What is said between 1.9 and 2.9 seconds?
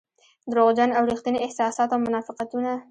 او منافقتونه.